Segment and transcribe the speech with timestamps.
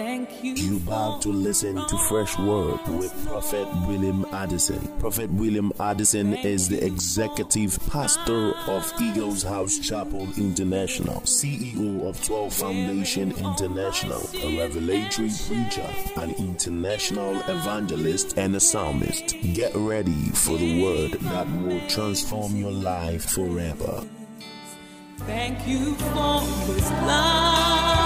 [0.00, 0.54] Thank you.
[0.54, 4.80] You about to listen to Fresh Word with Prophet William Addison.
[4.98, 8.98] Prophet William Addison is the executive pastor of ah.
[8.98, 18.38] Eagles House Chapel International, CEO of 12 Foundation International, a revelatory preacher, an international evangelist,
[18.38, 19.36] and a psalmist.
[19.52, 24.02] Get ready for the word that will transform your life forever.
[25.26, 26.40] Thank you for
[26.72, 27.99] this love,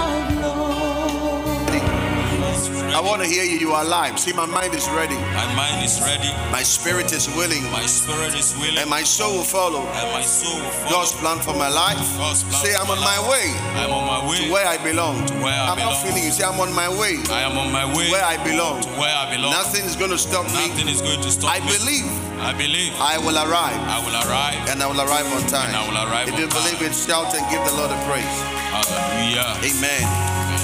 [2.95, 3.57] I want to hear you.
[3.59, 4.17] You are alive.
[4.17, 5.15] See, my mind is ready.
[5.35, 6.31] My mind is ready.
[6.47, 7.63] My spirit is willing.
[7.69, 8.77] My spirit is willing.
[8.79, 9.83] And my soul will follow.
[9.83, 11.03] And my soul will follow.
[11.03, 11.99] God's plan for my life.
[12.15, 13.27] God's plan Say, I'm on my life.
[13.27, 13.47] way
[13.83, 15.27] I'm on my way to where I belong.
[15.27, 16.03] to where I I'm not belong.
[16.07, 16.31] feeling you.
[16.31, 18.79] Say, I'm on my way I am on my way to where I belong.
[18.87, 19.51] to where I belong.
[19.51, 20.71] Nothing is going to stop me.
[20.71, 21.75] Nothing is going to stop I me.
[21.75, 22.07] believe
[22.39, 23.75] I believe I will arrive.
[23.91, 24.59] I will arrive.
[24.71, 25.67] And I will arrive on time.
[25.67, 26.63] And I will arrive If you on time.
[26.63, 28.35] believe it, shout and give the Lord a praise.
[28.71, 29.51] Hallelujah.
[29.67, 30.03] Amen.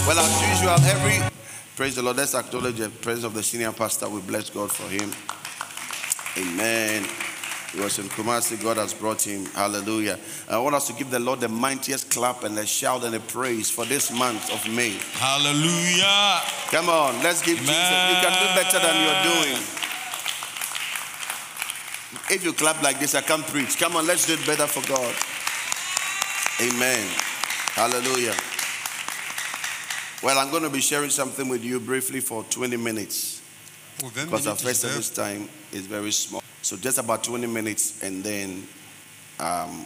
[0.07, 1.19] Well, as usual, every
[1.75, 2.17] praise the Lord.
[2.17, 4.09] Let's acknowledge the presence of the senior pastor.
[4.09, 5.11] We bless God for him.
[6.37, 7.07] Amen.
[7.73, 8.61] He was in Kumasi.
[8.61, 9.45] God has brought him.
[9.45, 10.19] Hallelujah.
[10.49, 13.19] I want us to give the Lord the mightiest clap and a shout and a
[13.19, 14.97] praise for this month of May.
[15.13, 16.41] Hallelujah.
[16.69, 17.69] Come on, let's give Jesus.
[17.69, 19.61] You can do better than you're doing.
[22.29, 23.77] If you clap like this, I can't preach.
[23.77, 25.15] Come on, let's do it better for God.
[26.61, 27.07] Amen.
[27.73, 28.35] Hallelujah.
[30.23, 33.41] Well, I'm going to be sharing something with you briefly for 20 minutes
[33.99, 36.43] Pour 20 because our first service time is very small.
[36.61, 38.67] So just about 20 minutes, and then
[39.39, 39.83] um,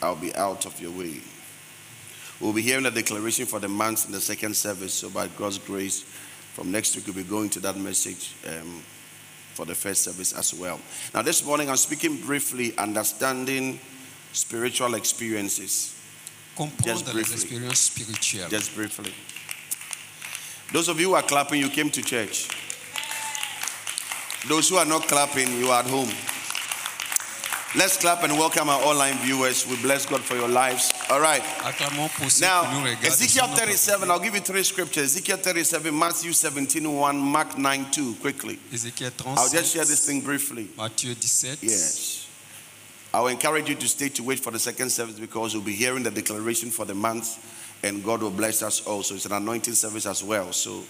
[0.00, 1.20] I'll be out of your way.
[2.40, 4.94] We'll be hearing the declaration for the month in the second service.
[4.94, 6.02] So by God's grace,
[6.54, 8.82] from next week we'll be going to that message um,
[9.54, 10.80] for the first service as well.
[11.14, 13.80] Now this morning I'm speaking briefly, understanding
[14.32, 15.98] spiritual experiences.
[16.56, 17.34] comprendre Just les briefly.
[17.34, 18.50] expériences spirituelles.
[18.50, 19.12] Just briefly.
[20.72, 22.48] Those of you who are clapping, you came to church.
[24.48, 26.08] Those who are not clapping, you are at home.
[27.76, 29.66] Let's clap and welcome our online viewers.
[29.66, 30.90] We bless God for your lives.
[31.10, 31.42] All right.
[31.64, 33.06] Acclamons pour ceux qui nous Now.
[33.06, 38.14] Ezekiel 37, I'll give you three scriptures Ezekiel 37, Matthew 17, 1, Mark 9, 2,
[38.14, 38.58] quickly.
[38.72, 40.68] I'll just share this thing briefly.
[40.76, 41.68] Matthieu 17.
[41.68, 42.28] Yes.
[43.12, 45.74] I will encourage you to stay to wait for the second service because we'll be
[45.74, 47.38] hearing the declaration for the month
[47.82, 49.14] and God will bless us also.
[49.14, 50.52] It's an anointing service as well.
[50.52, 50.82] So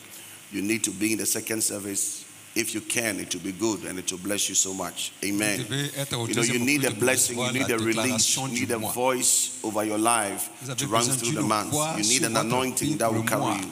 [0.51, 2.25] you need to be in the second service.
[2.55, 5.13] If you can, it will be good and it will bless you so much.
[5.25, 5.59] Amen.
[5.59, 8.49] Vous devez être au You know, you need a blessing, you need a release, you
[8.49, 11.73] need a voice over your life to run through the month.
[11.73, 13.71] You need an anointing that will carry you.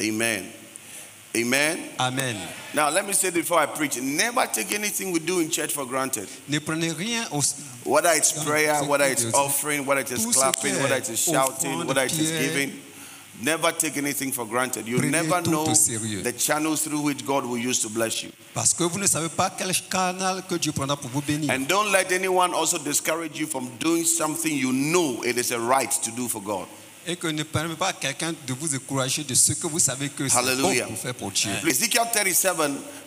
[0.00, 0.50] Amen.
[1.36, 1.78] Amen.
[1.98, 2.36] Amen.
[2.74, 4.00] Now, let me say before I preach.
[4.00, 6.28] Never take anything we do in church for granted.
[6.48, 7.24] Ne prenez rien
[7.84, 12.02] Whether it's prayer, whether it's offering, whether it is clapping, whether it is shouting, whether
[12.02, 12.72] it is giving.
[13.42, 14.86] Never take anything for granted.
[14.86, 18.30] You never know the channels through which God will use to bless you.
[18.52, 21.50] Parce que vous ne savez pas quel canal que Dieu prendra pour vous bénir.
[21.50, 25.58] And don't let anyone also discourage you from doing something you know it is a
[25.58, 26.66] right to do for God.
[27.06, 30.10] Et que ne permettez pas à quelqu'un de vous encourager de ce que vous savez
[30.10, 31.50] que c'est bon pour faire pour Dieu.
[31.66, 32.52] Ezekiel 37,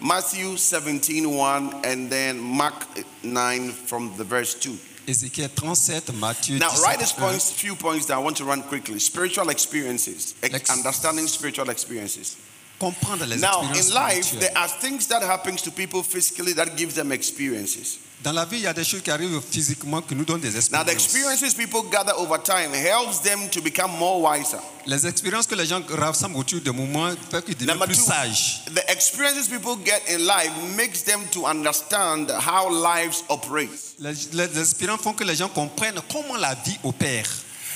[0.02, 2.86] Matthew 17, 1, and then Mark
[3.24, 4.72] 9 from the verse 2.
[5.06, 9.00] Ézéchiel 37, Matthieu Now, write these points, few points that I want to run quickly.
[9.00, 12.38] Spiritual experiences, ex- understanding spiritual experiences.
[12.80, 16.96] Comprendre les Now, in life, there are things that happens to people physically that gives
[16.96, 18.00] them experiences.
[18.24, 20.52] Dans la vie, il y a des choses qui arrivent physiquement qui nous donnent des
[20.72, 21.42] Now, the expériences.
[21.42, 24.60] experiences people gather over time helps them to become more wiser.
[24.86, 28.62] Les expériences que les gens rassemblent autour de moments font qu'ils deviennent plus sages.
[28.74, 33.70] the experiences people get in life makes them to understand how lives operate.
[34.00, 37.28] Les expériences font que les gens comprennent comment la vie opère.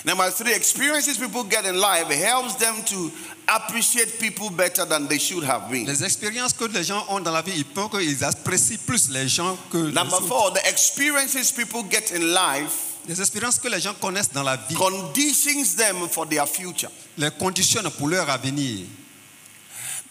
[0.07, 3.11] Number three, experiences people get in life helps them to
[3.49, 5.85] appreciate people better than they should have been.
[5.85, 9.27] Les expériences que les gens ont dans la vie, ils font qu'ils apprécient plus les
[9.27, 10.27] gens que les Number autres.
[10.27, 14.55] four, the experiences people get in life Les expériences que les gens connaissent dans la
[14.55, 16.89] vie conditions them for their future.
[17.17, 18.85] les conditionnent pour leur avenir.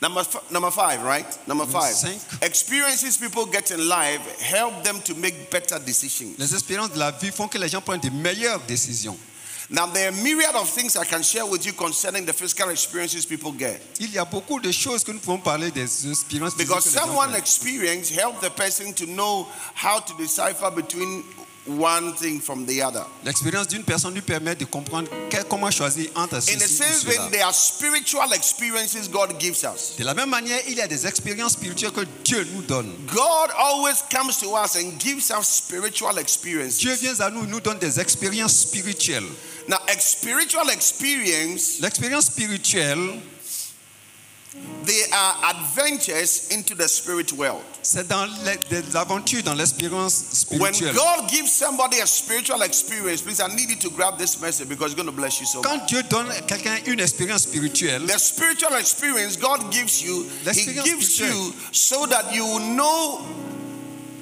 [0.02, 1.26] Number, number five, right?
[1.49, 1.94] Number Number five.
[1.94, 2.20] cinq.
[2.42, 6.34] Experiences people get in life help them to make better decisions.
[6.38, 9.16] Les expériences de la vie font que les gens prennent de meilleures décisions.
[9.68, 13.26] Now, there are myriad of things I can share with you concerning the physical experiences
[13.26, 13.80] people get.
[13.98, 17.34] Il y a beaucoup de choses que nous pouvons parler des expériences Because que someone
[17.34, 21.24] experience help the person to know how to decipher between
[21.68, 23.04] one thing from the other.
[23.24, 25.08] L'expérience d'une personne lui permet de comprendre
[25.48, 29.94] comment choisir entre In the same vein, there are spiritual experiences God gives us.
[29.98, 32.92] De la même manière, il y a des expériences spirituelles que Dieu nous donne.
[33.06, 36.78] God always comes to us and gives us spiritual experiences.
[36.78, 39.26] Dieu vient à nous, il nous donne des expériences spirituelles.
[39.68, 43.20] Now, a spiritual experience L'expérience spirituelle
[44.87, 47.61] They are adventures into the spirit world.
[47.82, 48.29] C'est dans
[48.94, 50.73] aventures dans l'expérience When.
[50.94, 54.93] God gives somebody a spiritual experience, please, I need you to grab this message because
[54.93, 55.67] it's going to bless you so much.
[55.69, 61.19] Quand Dieu donne quelqu'un une expérience spirituelle, The spiritual experience God gives you, He gives
[61.19, 63.23] you so that you will know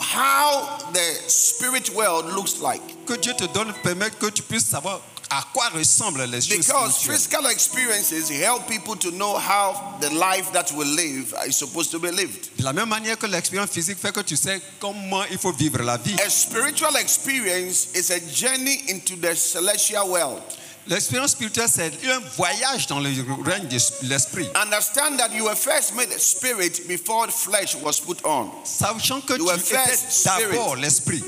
[0.00, 2.80] how the spirit world looks like.
[3.06, 5.00] que Dieu te donne permet que tu puisses savoir
[5.34, 10.52] à quoi ressemblent les choses Because physical experiences help people to know how the life
[10.52, 12.50] that we live is supposed to be lived.
[12.56, 15.82] De la même manière que l'expérience physique fait que tu sais comment il faut vivre
[15.82, 16.14] la vie.
[16.24, 20.42] A spiritual experience is a journey into the celestial world.
[20.86, 23.08] L'expérience spirituelle, c'est un voyage dans le
[23.44, 24.46] règne de l'esprit.
[24.54, 28.50] Understand that you were first made a spirit before flesh was put on.
[28.64, 31.24] Sachant que You tu were first étais d'abord l'esprit.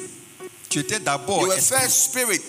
[0.68, 1.78] Tu étais d'abord You were esprit.
[1.80, 2.42] first spirit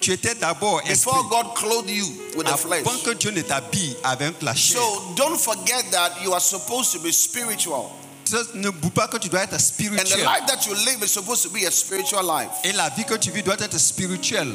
[0.00, 0.94] Tu étais d'abord esprit.
[0.94, 2.06] before God clothed you
[2.36, 2.86] with the flesh.
[2.86, 4.80] Avant que Dieu ne t'habille avec la chair.
[4.80, 7.90] So don't forget that you are supposed to be spiritual.
[8.24, 11.44] Ça, N'oublie pas que tu dois être And the life that you live is supposed
[11.44, 12.50] to be a spiritual life.
[12.64, 14.52] Et la vie que tu vis doit être spirituelle.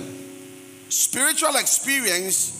[0.90, 2.52] Spiritual experience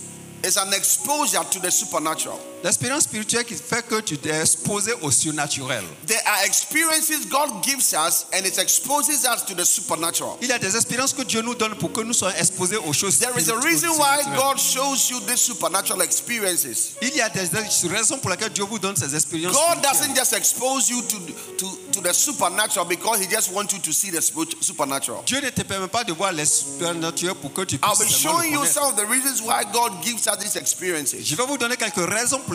[0.44, 2.40] is an exposure to the supernatural.
[2.64, 5.84] L'expérience spirituelle qui fait que tu t'es exposé au surnaturel.
[6.06, 10.38] There are experiences God gives us and it exposes us to the supernatural.
[10.42, 12.94] Il y a des expériences que Dieu nous donne pour que nous soyons exposés aux
[12.94, 16.94] choses There is a reason why God shows you these supernatural experiences.
[17.02, 17.50] Il y a des
[17.88, 19.54] raisons pour lesquelles Dieu vous donne ces expériences.
[19.54, 21.18] God doesn't just expose you to,
[21.58, 25.24] to, to the supernatural because He just wants you to see the supernatural.
[25.26, 28.12] Dieu ne te permet pas de voir les surnaturels pour que tu I'll puisses be
[28.12, 31.26] seulement le showing you some of the reasons why God gives us these experiences.
[31.26, 32.51] Je vais vous donner quelques raisons pour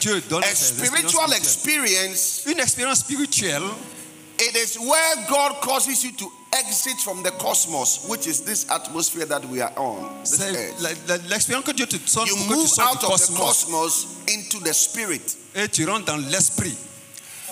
[0.00, 3.62] Dieu donne A spiritual experience, Une expérience spirituelle,
[4.38, 9.26] it is where God causes you to exit from the cosmos, which is this atmosphere
[9.26, 10.20] that we are on.
[10.22, 10.80] This c'est earth.
[10.80, 14.60] la- la- l'expérience que Dieu te donne You move out of the cosmos cosmos into
[14.60, 15.36] the spirit.
[15.54, 16.76] et tu rentres dans l'esprit.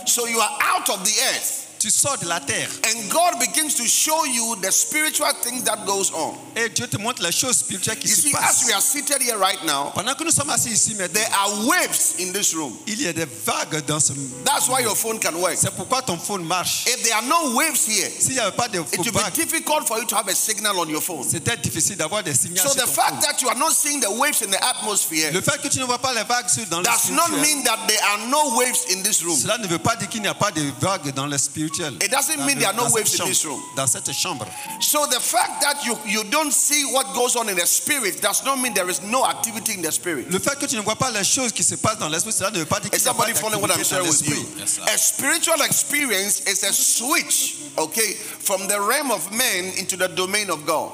[0.07, 1.66] So you are out of the earth.
[1.87, 5.87] Tu sors de la terre And God begins to show you the spiritual things that
[5.87, 6.35] goes on.
[6.57, 9.23] et Dieu te montre les choses spirituelles qui You se see, as we are seated
[9.23, 12.55] here right now, Pendant que nous sommes assis ici maintenant, there are waves in this
[12.55, 12.77] room.
[12.89, 14.15] il y a des vagues dans ce.
[14.45, 15.57] That's why your phone can work.
[15.57, 16.87] C'est pourquoi ton phone marche.
[16.89, 19.87] If there are no waves here, S'il n'y avait pas de it will be difficult
[19.87, 21.23] for you to have a signal on your phone.
[21.23, 23.21] c'était difficile d'avoir des signaux So sur the ton fact phone.
[23.21, 25.85] that you are not seeing the waves in the atmosphere Le fait que tu ne
[25.85, 29.03] vois pas les vagues sur- dans does not mean that there are no waves in
[29.05, 29.37] this room.
[29.39, 31.76] cela ne veut pas dire qu'il n'y a pas de vagues dans le spirituel.
[31.79, 33.57] It doesn't mean there are no waves cette in this chambre.
[33.57, 33.63] room.
[33.77, 34.47] Dans cette chambre.
[34.81, 38.45] So the fact that you, you don't see what goes on in the spirit does
[38.45, 40.27] not mean there is no activity in the spirit.
[40.31, 42.51] Le fait que tu ne vois pas les choses qui se passent dans l'esprit, cela
[42.51, 44.05] ne veut pas dire qu'il Is n'y a pas somebody following what I'm d'activité dans
[44.05, 44.37] l'esprit.
[44.41, 44.59] you?
[44.59, 50.09] Yes, a spiritual experience is a switch, okay, from the realm of men into the
[50.09, 50.93] domain of God.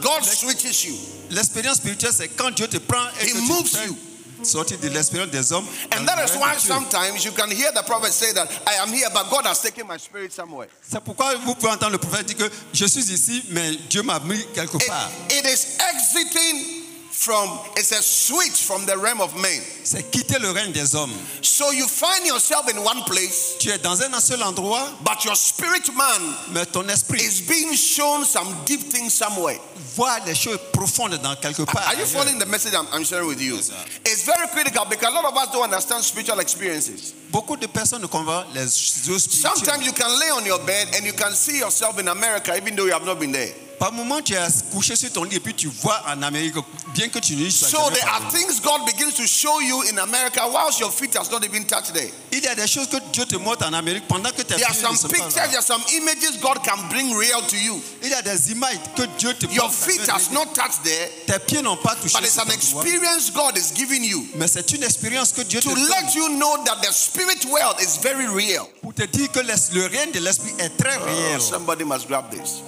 [0.00, 0.94] God switches you.
[1.30, 3.96] l'expérience spirituelle, c'est quand Dieu te prend et He que moves tu you.
[4.42, 5.66] Sortir de l'expérience des hommes.
[5.92, 9.08] And that is why sometimes you can hear the prophet say that I am here,
[9.12, 10.68] but God has taken my spirit somewhere.
[10.82, 14.18] C'est pourquoi vous pouvez entendre le prophète dire que je suis ici, mais Dieu m'a
[14.20, 15.10] mis quelque It- part.
[15.30, 16.79] it is exiting
[17.10, 19.60] from, it's a switch from the realm of men.
[19.84, 21.12] C'est quitter le règne des hommes.
[21.42, 25.34] So you find yourself in one place, Tu es dans un seul endroit, but your
[25.36, 29.58] spirit man mais ton esprit is being shown some deep things somewhere.
[29.96, 31.86] voit les choses profondes dans quelque part.
[31.88, 33.56] Are you following the message I'm, I'm sharing with you?
[33.56, 33.72] Yes,
[34.04, 37.14] it's very critical because a lot of us don't understand spiritual experiences.
[37.30, 39.56] Beaucoup de personnes ne comprennent les choses spirituelles.
[39.56, 42.74] Sometimes you can lay on your bed and you can see yourself in America even
[42.76, 43.52] though you have not been there.
[43.80, 44.38] Par moment, tu es
[44.70, 46.54] couché sur ton lit et puis tu vois en Amérique,
[46.94, 50.42] bien que tu sois So there are things God begins to show you in America
[50.52, 52.10] whilst your feet has not even touched there.
[52.30, 54.64] Il y a des choses que Dieu te montre en Amérique pendant que tes There
[54.66, 55.48] are pieds some ne sont pas pictures, là.
[55.48, 57.80] there are some images God can bring real to you.
[58.02, 59.72] Il y a des images que Dieu te Your montre.
[59.72, 63.56] feet has not touched there, Tes pieds n'ont pas touché but it's an experience God
[63.56, 66.62] is giving you Mais c'est une expérience que Dieu te to donne let you know
[66.66, 68.66] that the spirit world is very real.
[68.82, 71.40] pour te dire que le règne de l'esprit est très Oh, réel.
[71.40, 72.60] somebody must grab this.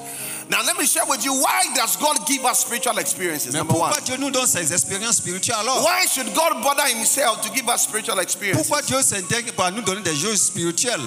[0.51, 3.53] Now let me share with you why does God give us spiritual experiences?
[3.53, 3.91] Mais Number one.
[3.91, 7.69] pourquoi Dieu nous donne ces expériences spirituelles alors Why should God bother himself to give
[7.69, 8.67] us spiritual experiences?
[8.69, 11.01] Pourquoi Dieu s'intègre pour nous donner des choses spirituelles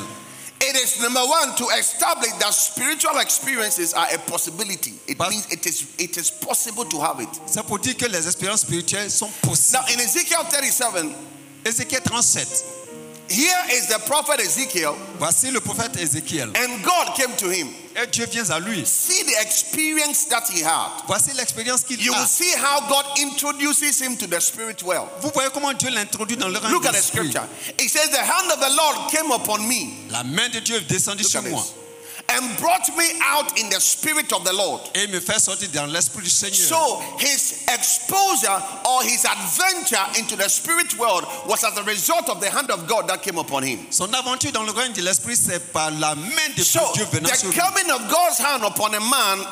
[0.61, 4.93] It is number one to establish that spiritual experiences are a possibility.
[5.05, 7.29] It means it is it is possible to have it.
[7.45, 9.83] C'est pour dire que les expériences spirituelles sont possibles.
[9.83, 11.13] Now in Ezekiel 37,
[11.65, 12.63] Ezekiel 37.
[13.29, 16.49] Here is the prophet Ezekiel, Voici le prophète Ézéchiel.
[16.55, 17.67] and God came to him.
[17.97, 18.85] Et Dieu vient à lui.
[18.85, 20.89] See the experience that he had.
[21.07, 22.03] Voici l'expérience qu'il a.
[22.03, 25.07] You will see how God introduces him to the spirit world.
[25.21, 27.47] Vous voyez comment Dieu l'introduit dans le règne Look at the scripture.
[27.79, 30.07] It says, The hand of the Lord came upon me.
[30.11, 31.61] La main de Dieu est descendue Look sur moi.
[31.61, 31.71] this.
[32.29, 34.81] And brought me out in the spirit of the Lord.
[34.95, 36.55] Et il me fait sortir dans l'esprit du Seigneur.
[36.55, 42.39] So his exposure or his adventure into the spirit world was as a result of
[42.41, 43.79] the hand of God that came upon him.
[43.91, 47.33] Son aventure dans le règne de l'esprit, c'est par la main de So Dieu venant
[47.33, 49.45] sur the coming of God's hand upon a man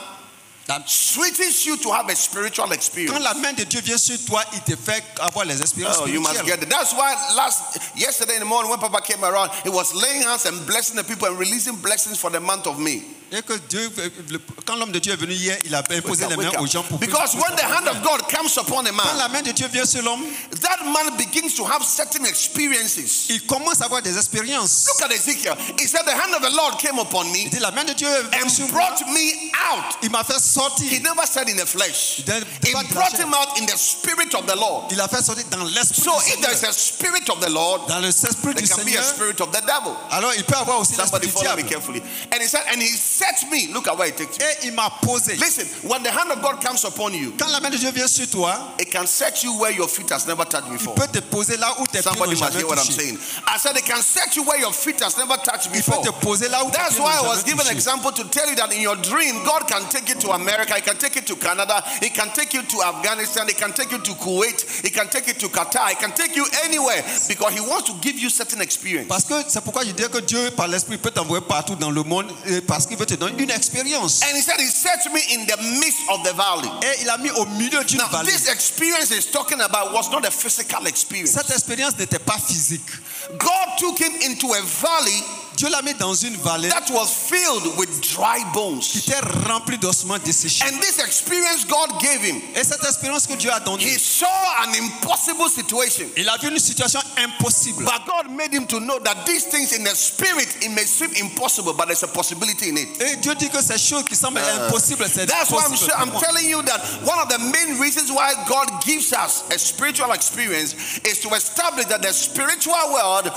[0.67, 3.20] La- switches you to have a spiritual Quand experience.
[3.22, 6.22] la main de Dieu vient sur toi, il te fait avoir les expériences Oh, you
[6.22, 6.70] must get it.
[6.70, 10.46] That's why last yesterday in the morning when Papa came around, he was laying hands
[10.46, 13.03] and blessing the people and releasing blessings for the month of May.
[13.35, 13.91] Et que Dieu,
[14.29, 16.83] le- quand l'homme de Dieu est venu hier, il a imposé les mains aux gens
[16.83, 19.51] pour Because when the hand of God comes upon a Quand man, la main de
[19.51, 20.23] Dieu vient sur l'homme,
[20.61, 23.25] that man begins to have certain experiences.
[23.29, 24.85] il commence à avoir des expériences.
[24.85, 25.55] Look at Ezekiel.
[25.79, 27.93] He said, The hand of the Lord came upon me Il dit, la main de
[27.93, 28.81] Dieu venue sur and moi.
[28.81, 29.97] brought me out.
[30.03, 31.01] Il m'a fait He sortir.
[31.01, 32.17] never said in the flesh.
[32.17, 34.91] He didn't- He brought him out in the spirit of the Lord.
[34.91, 36.51] Il a fait sortir dans l'esprit So du if Seigneur.
[36.51, 39.41] there's a spirit of the Lord, Dans l'esprit there du can be a Seigneur, spirit
[39.41, 39.95] of the devil.
[40.11, 41.69] alors il peut avoir aussi l'esprit Somebody du follow me diable.
[41.69, 42.03] carefully.
[42.31, 42.89] And he said, and he
[43.23, 43.67] set me.
[43.73, 44.45] Look at where it takes me.
[44.45, 45.35] Et il m'a posé.
[45.35, 48.07] Listen, when the hand of God comes upon you, Quand la main de Dieu vient
[48.07, 50.95] sur toi, it can set you where your feet has never touched il before.
[50.95, 53.17] peut te poser là où tes pieds Somebody n'ont jamais hear what I'm saying.
[53.47, 56.01] I said it can set you where your feet has never touched Il peut before.
[56.03, 58.71] te poser là où That's why I was given an example to tell you that
[58.73, 61.83] in your dream, God can take you to America, He can take you to Canada,
[62.01, 65.27] He can take you to Afghanistan, He can take you to Kuwait, He can take
[65.27, 68.61] you to Qatar, He can take you anywhere because He wants to give you certain
[68.61, 69.07] experience.
[69.07, 72.03] Parce que c'est pourquoi je dis que Dieu, par l'esprit, peut t'envoyer partout dans le
[72.03, 72.27] monde
[72.67, 74.22] parce qu'il veut te donner une expérience.
[74.24, 76.70] And He said He set me in the midst of the valley.
[76.84, 78.32] Et il a mis au milieu d'une vallée.
[78.32, 81.32] this experience is talking about was not a physical experience.
[81.32, 82.89] Cette expérience n'était pas physique.
[83.38, 85.24] God took him into a valley
[85.57, 88.79] Dieu l'a mis dans une vallée that was filled with dry bones.
[88.79, 90.65] qui était remplie d'ossements desséchés.
[90.65, 94.27] And this experience God gave him, Et cette expérience que Dieu a he saw
[94.63, 96.05] an impossible situation.
[96.17, 97.83] il a vu une situation impossible.
[97.86, 101.12] But God made him to know that these things in the spirit, it may seem
[101.15, 103.01] impossible, but there's a possibility in it.
[103.01, 105.93] Et Dieu dit que ces choses qui semblent uh, impossibles, c'est That's why I'm, sure,
[105.98, 110.12] I'm telling you that one of the main reasons why God gives us a spiritual
[110.12, 110.74] experience
[111.05, 113.31] is to establish that the spiritual world,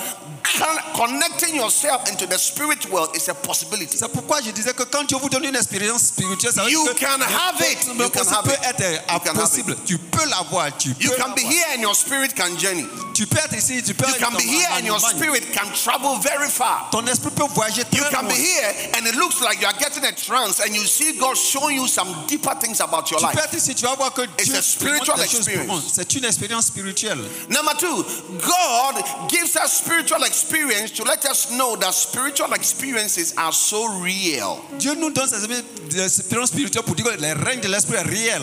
[0.94, 3.96] connecting yourself into the spirit world, is a possibility.
[3.98, 7.20] C'est pourquoi je disais que quand Dieu vous donne une expérience spirituelle, ça You can
[7.20, 7.86] have it.
[7.86, 8.80] You can have peut it.
[8.80, 9.76] être You can have impossible.
[9.86, 10.76] Tu peux l'avoir.
[10.76, 12.86] Tu You peux can be here and your spirit can journey.
[13.14, 15.66] Tu peux être ici, tu peux You être can be here and your spirit can
[15.72, 16.88] travel very far.
[16.90, 20.04] Ton esprit peut voyager You can be here and it looks like you are getting
[20.04, 23.32] a trance and you see God showing you some deeper things about your Tu peux
[23.36, 23.44] life.
[23.46, 25.84] être ici, tu vas voir que It's a spiritual te montre des choses experience.
[25.94, 27.20] C'est une expérience spirituelle.
[27.48, 28.04] Number two,
[28.42, 34.60] God gives us spiritual experience to let us know that spiritual experiences are so real.
[34.78, 35.46] Dieu nous donne ces
[35.88, 38.42] des expériences spirituelles pour dire que le règne de l'esprit est réel.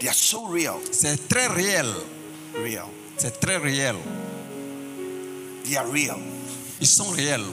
[0.00, 0.76] They are so real.
[0.92, 1.86] C'est très réel.
[2.54, 2.86] Real.
[3.16, 3.96] C'est très réel.
[5.64, 6.18] They are real.
[6.80, 7.44] Ils sont réels.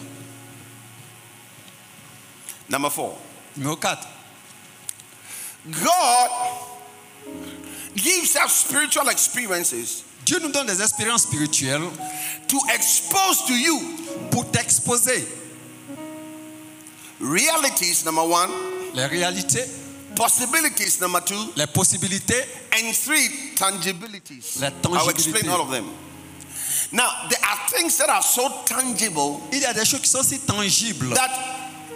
[2.70, 3.18] Number four,
[3.58, 4.08] Numéro 4.
[5.70, 6.30] God
[7.96, 11.82] gives us spiritual experiences Dieu nous donne des expériences spirituelles.
[12.48, 13.80] To expose to you
[14.32, 15.26] pour t'exposer.
[17.20, 18.50] Realities, number one,
[18.94, 19.64] les réalités,
[20.16, 24.60] possibilities, number two, les possibilités, and three, tangibilities.
[24.60, 25.86] La I'll explain all of them.
[26.92, 30.24] Now, there are things that are so tangible il y a des choses qui sont
[30.24, 31.14] si tangibles.
[31.14, 31.30] that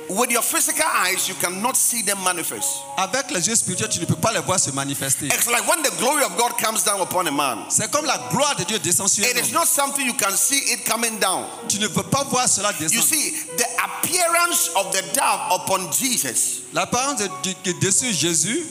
[0.10, 2.68] with your physical eyes you cannot see them manifest.
[2.98, 5.28] Avec les yeux spirituels, tu ne peux pas les voir se manifester.
[5.28, 7.66] It's like when the glory of God comes down upon a man.
[7.70, 9.54] C'est comme la gloire de Dieu descend sur un is homme.
[9.54, 11.46] not something you can see it coming down.
[11.68, 12.94] Tu ne peux pas voir cela descendre.
[12.94, 18.14] You see, the appearance of the dove upon Jesus, L'apparence de Dieu qui est dessus
[18.14, 18.64] Jésus,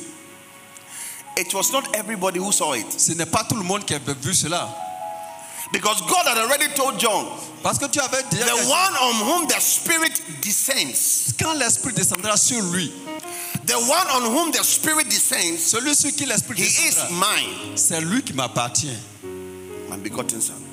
[1.36, 2.86] it was not everybody who saw it.
[3.00, 4.68] ce n'est pas tout le monde qui avait vu cela.
[5.72, 7.26] Because God had already told John,
[7.62, 12.36] Parce que tu avais déjà the one on whom the Spirit descends, quand l'esprit descendra
[12.36, 12.92] sur lui,
[13.66, 18.00] the one on whom the Spirit descends, celui sur qui l'esprit he is mine, c'est
[18.02, 18.98] lui qui m'appartient.
[19.88, 20.63] my begotten son.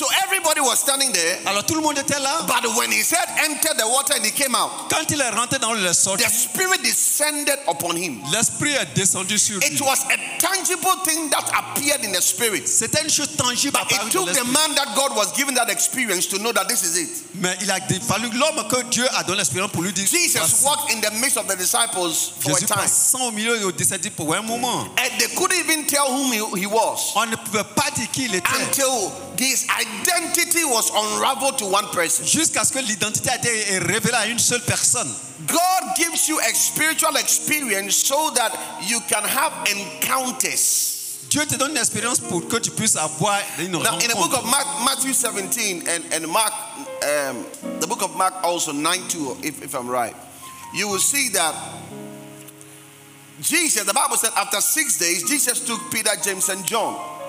[0.00, 2.46] So everybody was standing there, Alors tout le monde était là.
[2.46, 5.58] but when he said enter the water and he came out, Quand il est rentré
[5.58, 8.22] dans le sorti, the Spirit descended upon him.
[8.32, 9.66] l'esprit est descendu sur lui.
[9.66, 12.66] It was a tangible thing that appeared in the Spirit.
[12.66, 16.26] C'était une chose tangible But it took the man that God was giving that experience
[16.28, 17.10] to know that this is it.
[17.34, 20.06] Mais il a fallu l'homme que Dieu a donné l'expérience pour lui dire.
[20.06, 22.78] Jesus walked in the midst of the disciples for a time.
[22.78, 24.86] passant au milieu des disciples pour un moment.
[24.96, 28.24] And they couldn't even tell whom he, he was On ne pouvait pas dire qui
[28.24, 28.48] il était.
[28.62, 29.66] until his
[30.00, 32.24] identity was unraveled to one person.
[32.24, 35.08] Jusqu'à ce que l'identité a été révélée à une seule personne.
[35.46, 40.98] God gives you a spiritual experience so that you can have encounters.
[41.30, 44.34] Dieu te donne une expérience pour que tu puisses avoir une Now, in the book
[44.34, 46.52] of Mark, Matthew 17 and, and Mark,
[47.04, 47.46] um,
[47.78, 50.14] the book of Mark also 9 2, if, if I'm right,
[50.74, 51.54] you will see that
[53.40, 57.19] Jesus, the Bible said, after six days, Jesus took Peter, James, and John.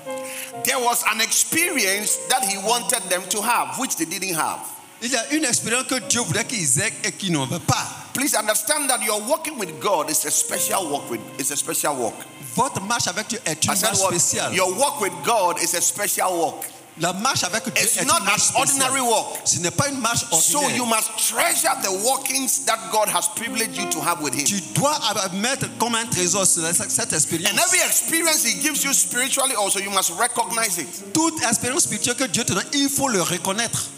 [0.64, 4.60] There was an experience that he wanted them to have, which they didn't have.
[5.02, 7.88] Il y a une expérience que Dieu voudrait qu'ils aient et qu'ils n'en pas.
[8.14, 11.10] Please understand that your walking with God is a special walk.
[11.10, 12.14] With it's a special walk.
[12.56, 14.54] Votre marche avec Dieu est une marche spéciale.
[14.54, 16.66] Your walk with God is a special walk.
[17.00, 19.40] La marche avec Dieu It's est not une marche an ordinary walk.
[19.46, 23.78] Ce n'est pas une marche So you must treasure the walkings that God has privileged
[23.78, 24.46] you to have with Him.
[24.46, 25.00] Tu dois
[25.34, 27.52] mettre comme un trésor cette expérience.
[27.52, 31.14] And every experience He gives you spiritually, also you must recognize it.
[31.14, 33.90] Toute expérience spirituelle que Dieu te donne, il faut le reconnaître.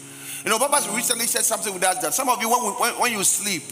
[0.44, 2.92] You know, Papa recently said something with us that some of you, when, we, when,
[3.00, 3.62] when you sleep,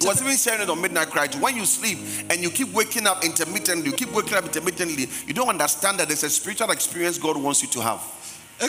[0.00, 1.28] he was even sharing it on Midnight Cry.
[1.38, 1.98] When you sleep
[2.30, 6.08] and you keep waking up intermittently, you keep waking up intermittently, you don't understand that
[6.08, 8.00] there's a spiritual experience God wants you to have.
[8.62, 8.68] Euh,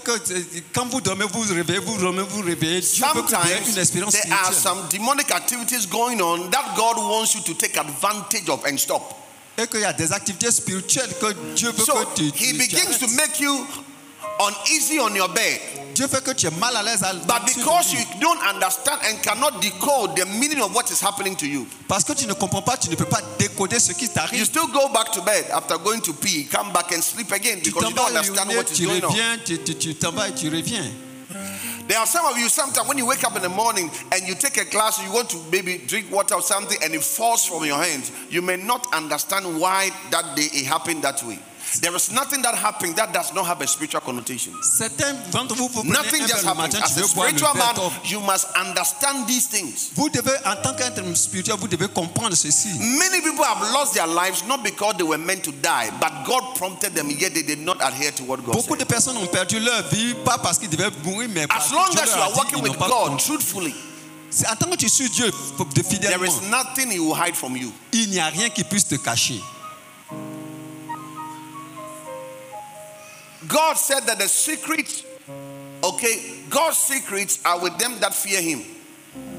[0.73, 2.81] quand vous dormez, vous réveillez, vous dormez, vous réveillez.
[2.81, 7.35] Dieu veut que une expérience there are some demonic activities going on that God wants
[7.35, 9.03] you to take advantage of and stop.
[9.57, 12.51] Et qu'il y a des activités spirituelles que Dieu veut So que tu, He tu-
[12.51, 13.65] tu begins to make you
[14.39, 15.61] uneasy on your bed.
[15.95, 17.01] Dieu fait que tu es mal à l'aise.
[17.25, 21.47] But because you don't understand and cannot decode the meaning of what is happening to
[21.47, 24.43] you, Parce que tu ne comprends pas, tu ne peux pas décoder ce qui you
[24.45, 27.81] still go back to bed after going to pee, come back and sleep again because
[27.89, 29.09] you don't understand what is going on.
[29.09, 30.85] reviens, tu tu- tu t'en vas et tu reviens.
[31.87, 34.33] There are some of you, sometimes when you wake up in the morning and you
[34.35, 37.63] take a glass, you want to maybe drink water or something, and it falls from
[37.63, 41.37] your hands, you may not understand why that day it happened that way.
[41.81, 44.51] There is nothing that happened that does not have a spiritual connotation.
[44.61, 46.75] Certains d'entre vous, vous prenez Nothing just happens.
[46.75, 49.91] As a veux boire le spiritual man, you must understand these things.
[49.95, 52.69] Vous devez, en tant qu'être spirituel, vous devez comprendre ceci.
[52.79, 56.55] Many people have lost their lives not because they were meant to die, but God
[56.55, 58.79] prompted them, yet they did not adhere to what God Beaucoup said.
[58.79, 61.87] de personnes ont perdu leur vie, pas parce qu'ils devaient mourir, mais parce As long
[61.97, 63.73] as you are working with God truthfully,
[64.29, 67.55] C'est En tant que tu suis Dieu de there is nothing He will hide from
[67.55, 67.71] you.
[67.93, 69.41] il n'y a rien qui puisse te cacher.
[73.47, 75.03] God said that the secrets,
[75.83, 78.61] okay, God's secrets are with them that fear Him.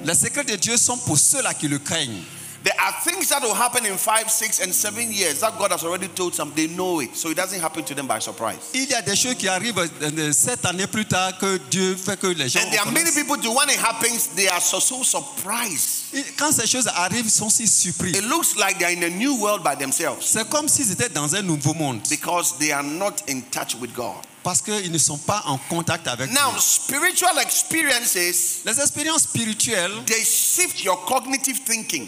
[0.05, 2.23] Les secrets de Dieu sont pour ceux-là qui le craignent.
[2.67, 5.85] There are things that will happen in five, six, and seven years that God has
[5.85, 6.53] already told them.
[6.53, 8.59] They know it, so it doesn't happen to them by surprise.
[8.75, 11.95] Il y a des choses qui arrivent euh, euh sept années plus tard que Dieu
[11.95, 14.61] fait que les gens And there are many people too, when it happens, they are
[14.61, 16.07] so, so surprised.
[16.37, 18.11] Quand ces choses arrivent, ils sont si surpris.
[18.17, 21.37] It looks like they're in a new world by themselves C'est comme s'ils étaient dans
[21.37, 24.26] un nouveau monde because they are not in touch with God.
[24.47, 26.61] Parce qu'ils ne sont pas en contact avec Now, Dieu.
[26.61, 32.07] spiritual experiences, Les expériences spirituelles, they shift your cognitive thinking.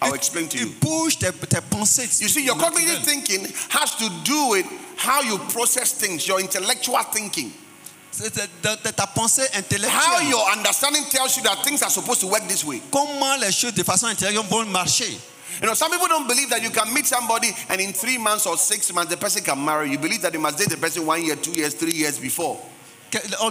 [0.00, 0.74] I'll explain to ils you.
[0.80, 2.08] bougent tes, tes pensées.
[2.20, 4.66] You see, your cognitive thinking has to do with
[4.98, 7.50] how you process things, your intellectual thinking.
[8.62, 10.28] De- ta pensée How intellectuelle.
[10.30, 12.80] your understanding tells you that things are supposed to work this way.
[12.92, 15.18] Comment les choses de façon intérieure vont marcher.
[15.60, 18.46] You know, some people don't believe that you can meet somebody and in three months
[18.46, 19.90] or six months the person can marry.
[19.90, 22.58] You believe that you must date the person one year, two years, three years before.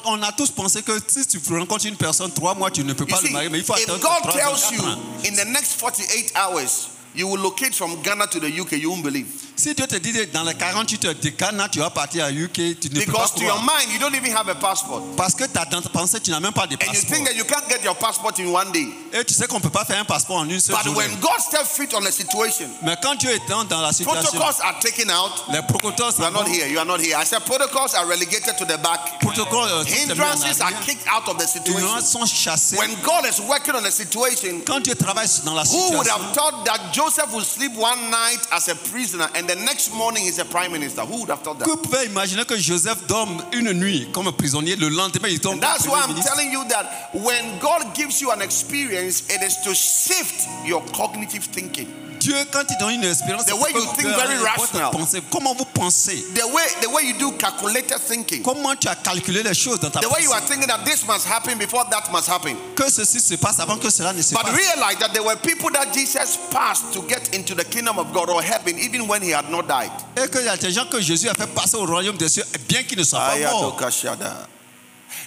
[0.05, 3.05] On a tous pensé que si tu rencontres une personne trois mois, tu ne peux
[3.05, 4.81] pas le marier, mais il faut if attendre God tells you
[5.25, 9.03] in the next 48 hours you will locate from Ghana to the UK, you won't
[9.03, 9.27] believe.
[9.59, 12.53] Si Dieu te dit dans les 48 heures de Ghana, tu vas partir à UK,
[12.53, 15.01] tu ne peux pas Because to your mind, you don't even have a passport.
[15.17, 17.13] Parce que dans ta pensée, tu n'as même pas de And you passeport.
[17.13, 18.87] think that you can't get your passport in one day.
[19.11, 20.97] Et tu sais qu'on ne peut pas faire un passeport en une seule But journée.
[20.99, 24.23] when God steps fit on a situation, Mais quand Dieu est dans, dans la situation,
[24.31, 25.31] protocols are taken out.
[25.51, 26.67] les protocoles You are not here.
[26.69, 27.17] You are not here.
[27.17, 29.19] I said protocols are relegated to the back.
[29.19, 30.85] protocoles euh, sont mis en Hindrances are arrière.
[30.85, 31.79] kicked out of the situation.
[31.81, 32.77] Ignorances sont chassés.
[32.77, 36.23] When God is working on a situation, Quand Dieu travaille dans la who would situation,
[36.23, 40.23] have thought that Joseph would sleep one night as a prisoner and the next morning
[40.23, 41.01] he's a prime minister?
[41.01, 41.65] Who would have thought that?
[41.65, 45.61] que pouvait imaginer que Joseph dorme une nuit comme prisonnier, le lendemain il tombe And
[45.61, 46.31] that's why I'm ministre.
[46.33, 51.43] telling you that when God gives you an experience, it is to shift your cognitive
[51.45, 51.87] thinking.
[52.19, 54.91] Dieu, quand il donne une expérience, The way you think very rational.
[54.91, 55.21] pensée.
[55.31, 58.43] Comment vous pensez The way the way you do calculated thinking.
[58.43, 61.05] Comment tu as calculé les choses dans ta The way you are thinking that this
[61.07, 62.55] must happen before that must happen.
[62.75, 64.43] Que ceci se passe avant que cela ne se passe.
[64.43, 68.11] But realize that there were people that Jesus passed to get into the kingdom of
[68.13, 69.91] God or heaven even when he had not died.
[70.17, 72.43] Et qu'il y a des gens que Jésus a fait passer au royaume des cieux,
[72.67, 73.77] bien qu'ils ne soient pas morts.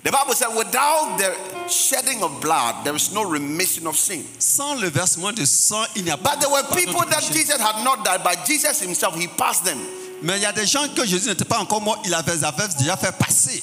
[0.05, 4.25] The Bible said, without the shedding of blood, there is no remission of sin.
[4.41, 7.23] Sans le versement de sang, il n'y a pas But there were people that.
[7.23, 9.79] Jesus had not died, but Jesus himself, he passed them.
[10.23, 12.69] Mais il y a des gens que Jésus n'était pas encore mort, il avait, avait
[12.79, 13.62] déjà fait passer.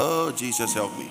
[0.00, 1.04] Oh, Jesus, help me.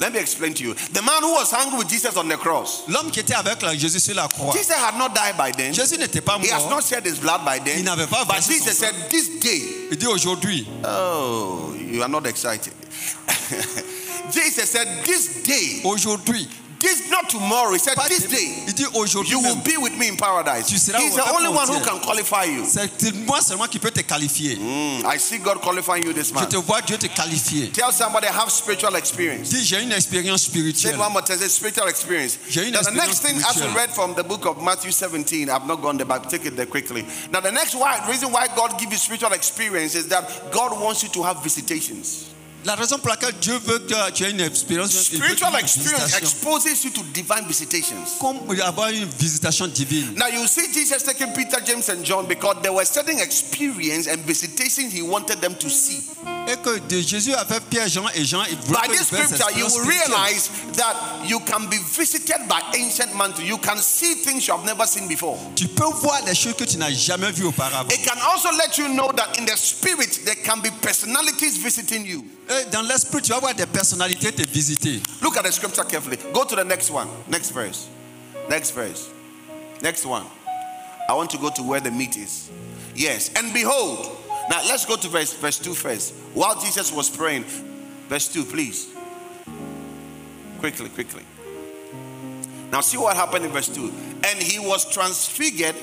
[0.00, 0.74] Let me explain to you.
[0.92, 4.00] The man who was hungry with Jesus on the cross, L'homme qui était avec Jésus
[4.00, 4.52] sur la croix.
[4.56, 5.72] Jesus had not died by then.
[5.72, 6.70] Jésus n'était pas He has mort.
[6.70, 7.78] not shed his blood by then.
[7.78, 10.66] Il n'avait pas But Jesus said, This day, Il dit aujourd'hui.
[10.84, 12.72] oh, you are not excited.
[14.30, 16.46] Jesus said, This day, Aujourd'hui.
[16.80, 17.72] this not tomorrow.
[17.72, 19.30] He said, This day, Il dit aujourd'hui.
[19.32, 20.70] you will be with me in paradise.
[20.70, 20.96] He's the
[21.34, 22.64] only one who can qualify you.
[22.64, 24.56] C'est moi seulement qui peut te qualifier.
[24.56, 26.48] Mm, I see God qualifying you this Je month.
[26.48, 27.70] te vois Dieu te qualifier.
[27.72, 29.50] Tell somebody I have spiritual experience.
[29.50, 30.94] Dis j'ai une expérience spirituelle.
[30.94, 31.36] it one more time.
[31.38, 32.38] Say spiritual experience.
[32.72, 35.82] Now the next thing, as we read from the book of Matthew 17, I've not
[35.82, 37.04] gone there, but take it there quickly.
[37.30, 41.02] Now the next why, reason why God gives you spiritual experience is that God wants
[41.02, 42.30] you to have visitations.
[42.64, 44.90] La raison pour laquelle Dieu veut que tu aies une expérience.
[44.92, 47.96] Spiritual une experience exposes you to divine visitations.
[48.20, 50.14] Comme avoir une visitation divine.
[50.16, 54.18] Now you see Jesus taking Peter, James, and John because there were certain experience and
[54.26, 56.02] visitations he wanted them to see.
[56.48, 58.42] Et que Jésus avait Pierre, Jean et Jean.
[58.50, 60.94] Il voulait By this scripture, you will realize that
[61.26, 63.44] you can be visited by ancient mantle.
[63.44, 65.38] You can see things you have never seen before.
[65.56, 67.88] Tu peux voir des choses que tu n'as jamais vues auparavant.
[67.90, 72.04] It can also let you know that in the spirit there can be personalities visiting
[72.04, 72.24] you.
[72.72, 75.00] Dans l'esprit, tu vas voir des personnalités te visiter.
[75.22, 76.16] Look at the scripture carefully.
[76.32, 77.08] Go to the next one.
[77.28, 77.88] Next verse.
[78.48, 79.08] Next verse.
[79.82, 80.26] Next one.
[81.08, 82.50] I want to go to where the meat is.
[82.96, 83.30] Yes.
[83.36, 84.04] And behold.
[84.48, 86.12] Now let's go to verse verse 2 first.
[86.34, 87.44] While Jesus was praying,
[88.08, 88.88] verse 2, please.
[90.58, 91.22] Quickly, quickly.
[92.72, 93.92] Now see what happened in verse 2.
[94.26, 95.76] And he was transfigured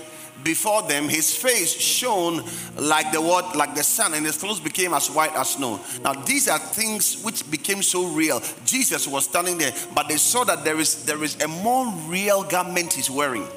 [0.43, 2.43] before them, his face shone
[2.75, 5.79] like the what, like the sun, and his clothes became as white as snow.
[6.03, 8.41] Now these are things which became so real.
[8.65, 12.43] Jesus was standing there, but they saw that there is there is a more real
[12.43, 13.47] garment he's wearing.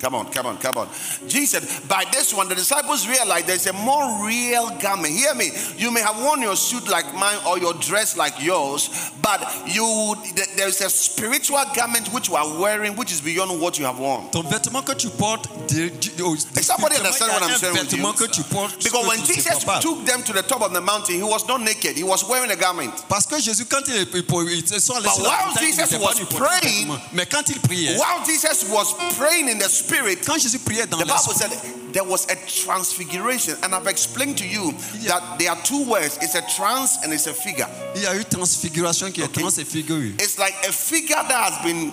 [0.00, 0.88] Come on, come on, come on.
[1.26, 5.12] Jesus, by this one, the disciples realized there's a more real garment.
[5.14, 5.50] Hear me.
[5.76, 10.14] You may have worn your suit like mine or your dress like yours, but you
[10.56, 14.28] there's a spiritual garment which you are wearing, which is beyond what you have worn.
[14.30, 17.72] Ton vêtement que tu portes, de- Does somebody understand il y a what I'm saying
[17.74, 17.98] with you?
[17.98, 18.84] vêtement que tu portes.
[18.84, 21.96] Because when Jesus took them to the top of the mountain, he was not naked,
[21.96, 22.92] he was wearing a garment.
[23.08, 25.64] Parce que Jésus, quand il, il, il, ils sont allés But sur la while montagne,
[25.68, 29.58] il Jesus pas was nu praying- mais quand il priait, While Jesus was praying in
[29.58, 31.50] the spirit, quand Jésus priait dans The Bible said
[31.92, 34.72] there was a transfiguration, and I've explained to you
[35.06, 37.66] that there are two words it's a trans and it's a figure.
[37.94, 39.40] il y a eu transfiguration qui est Okay.
[39.42, 40.14] transfigurée.
[40.20, 41.92] It's like a figure that has been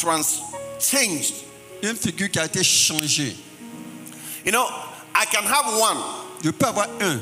[0.00, 0.40] trans
[0.78, 1.34] changed.
[1.82, 3.34] Une figure qui a été changée.
[4.44, 4.66] You know,
[5.14, 5.98] I can have one,
[6.44, 7.20] Je peux avoir un,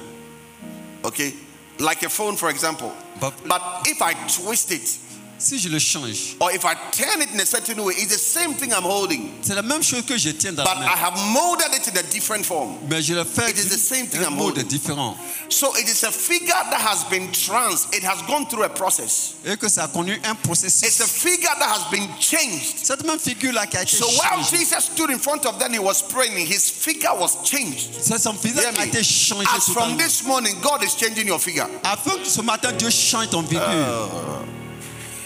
[1.05, 1.35] okay,
[1.79, 4.99] like a phone, for example, but but if I twist it
[5.41, 8.19] si je le change, or if I turn it in a certain way, it's the
[8.19, 10.97] same thing I'm holding, c'est la même chose que je tiens dans but la I
[10.97, 12.77] have molded it in a different form.
[12.89, 14.65] Mais je le fais It is the same thing I'm holding.
[14.69, 15.17] différent.
[15.49, 19.35] So it is a figure that has been trans, it has gone through a process.
[19.45, 20.83] Et que ça a connu un processus.
[20.83, 22.77] It's a figure that has been changed.
[22.85, 24.45] Cette même figure-là qui a été So while.
[24.45, 27.89] Jesus stood in front of them, he was praying, his figure was changed.
[28.01, 29.47] C'est son visage qui a été changé.
[29.57, 31.67] As from this morning, God is changing your figure.
[31.83, 33.65] Afin que ce matin, Dieu change ton figure.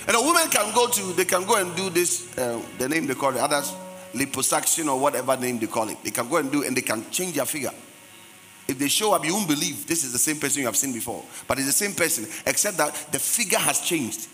[0.07, 3.07] And a woman can go to, they can go and do this, uh, the name
[3.07, 3.73] they call it, others,
[4.13, 5.97] liposuction or whatever name they call it.
[6.03, 7.73] They can go and do and they can change their figure.
[8.67, 10.93] If they show up, you won't believe this is the same person you have seen
[10.93, 11.23] before.
[11.47, 14.29] But it's the same person, except that the figure has changed.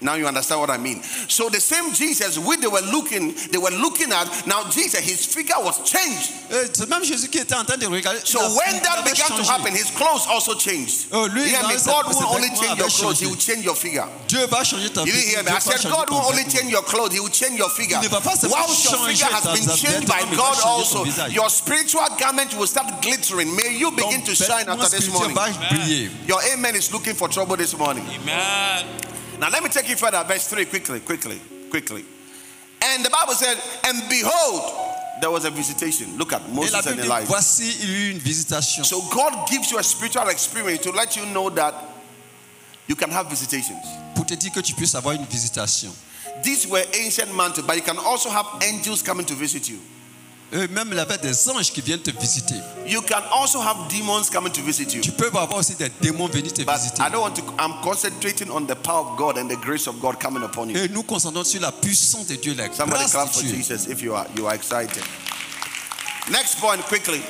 [0.00, 1.02] Now you understand what I mean.
[1.28, 4.46] So the same Jesus, which they were looking, they were looking at.
[4.46, 6.30] Now Jesus, his figure was changed.
[6.50, 8.20] Eh, Et même Jésus qui était en train de regarder.
[8.24, 11.06] So a- when that avait began to happen, his clothes also changed.
[11.12, 13.30] Oh, lui, Hear me, God won't only change your avaient clothes, he changé.
[13.30, 14.06] will change your figure.
[14.28, 15.50] Dieu va changer ta You didn't hear me.
[15.50, 17.98] Dieu I said, God won't only change your clothes, He will change your figure.
[18.00, 20.36] Il ne va pas seulement Once your figure has been changed by vêtement, mais il
[20.36, 23.54] va God also, your spiritual garment will start glittering.
[23.56, 25.36] May you begin to shine after this morning.
[26.26, 28.04] Your amen is looking for trouble this morning.
[28.22, 28.86] Amen.
[29.38, 30.22] Now let me take you further.
[30.24, 32.04] Verse 3, quickly, quickly, quickly.
[32.82, 34.88] And the Bible said, And behold,
[35.20, 36.16] there was a visitation.
[36.16, 37.26] Look at Moses and Elijah.
[37.26, 38.84] voici, il y a une visitation.
[38.84, 41.74] So God gives you a spiritual experience to let you know that
[42.86, 43.84] you can have visitations.
[44.14, 45.90] Pour te dire que tu puisses avoir une visitation.
[46.42, 49.78] These were ancient mantles, but you can also have angels coming to visit you.
[50.50, 52.54] Et même il avait des anges qui viennent te visiter.
[52.86, 55.02] You can also have demons coming to visit you.
[55.02, 57.02] Tu peux avoir aussi des démons venir te But visiter.
[57.02, 60.00] I don't want to, I'm concentrating on the power of God and the grace of
[60.00, 60.76] God coming upon you.
[60.78, 63.56] Et nous concentrons sur la puissance de Dieu, la Somebody grâce clap de for Dieu.
[63.56, 65.02] Jesus if you are you are excited.
[66.30, 67.20] Next point quickly.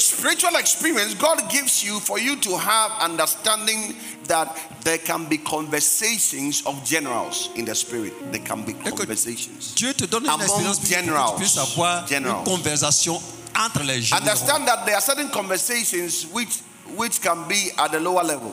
[0.00, 3.94] Spiritual experience God gives you for you to have understanding
[4.28, 4.48] that
[4.82, 8.12] there can be conversations of generals in the spirit.
[8.32, 9.74] There can be conversations.
[9.74, 11.36] Dieu te donne une Among expérience pour que generals.
[11.38, 12.38] puisses avoir Generals.
[12.38, 13.20] une conversation
[13.56, 14.22] entre les généraux.
[14.22, 16.60] Understand that there are certain conversations which
[16.96, 18.52] which can be at the lower level.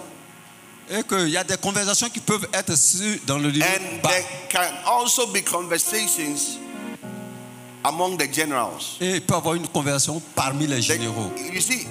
[0.90, 2.74] Et qu'il y a des conversations qui peuvent être
[3.26, 4.10] dans le niveau And bas.
[4.10, 6.58] there can also be conversations
[7.88, 8.98] among the generals.
[9.02, 11.32] Et il peut y avoir une conversation parmi les The- généraux.
[11.54, 11.88] you see,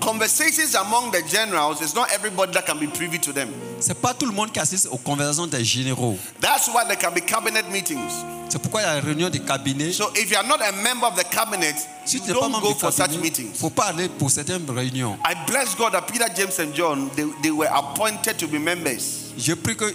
[0.00, 3.48] conversations among the generals is not everybody that can be privy to them.
[3.80, 6.16] C'est pas tout le monde qui assiste aux conversations des généraux.
[6.40, 8.12] That's why there can be cabinet meetings.
[8.48, 9.92] C'est pourquoi il y a réunion des cabinets.
[9.92, 12.92] So if you are not a member of the cabinet, Si tu don't go for
[12.92, 13.54] such meetings.
[13.58, 15.18] faut pas aller pour certaines réunions.
[15.28, 19.32] I bless God that Peter, James, and John they, they were appointed to be members.
[19.36, 19.92] Je prie que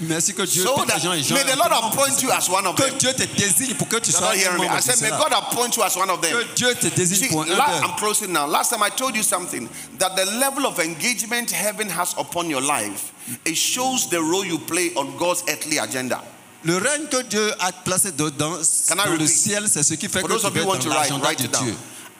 [0.00, 2.66] merci que Dieu So that Jean et may the euh, Lord appoint you as one
[2.66, 2.98] of que them.
[2.98, 4.66] Dieu te désigne pour que tu sois hearing me.
[4.66, 5.10] I said, may.
[5.16, 6.32] God appoint you as one of them.
[6.32, 7.52] Que Dieu te désigne See, pour un d'eux.
[7.54, 8.46] I'm closing now.
[8.46, 12.62] Last time I told you something that the level of engagement heaven has upon your
[12.62, 13.12] life
[13.44, 16.22] it shows the role you play on God's earthly agenda.
[16.64, 18.58] Le règne que Dieu a placé dedans,
[18.96, 20.96] dans le ciel, c'est ce qui fait que tu of es who want to dans
[20.96, 21.64] write, l'agenda de it down.
[21.64, 21.74] Dieu.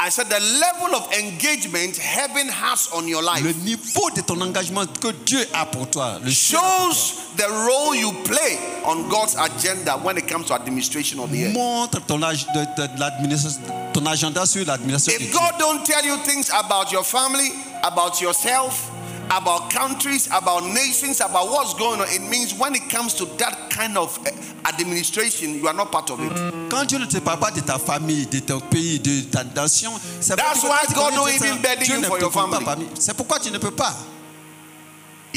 [0.08, 4.40] I said the level of engagement heaven has on your life Le niveau de ton
[4.40, 9.06] engagement que Dieu a pour toi, le a pour shows the role you play on
[9.10, 11.44] God's agenda when it comes to administration of the toi.
[11.48, 11.52] earth.
[11.52, 15.34] montre ton, ag- de- de- ton agenda sur l'administration de If.
[15.34, 18.90] God don't tell you things about your family, about yourself,
[19.30, 23.70] about countries, about nations, about what's going on, it means when it comes to that
[23.70, 24.30] kind of eh,
[24.68, 26.32] administration, you are not part of it.
[26.70, 29.92] Quand Dieu ne te parle pas de ta famille, de ton pays, de ta nation,
[30.20, 32.86] c'est That's why God don't even burden you for your family.
[32.98, 33.94] C'est pourquoi tu ne peux pas.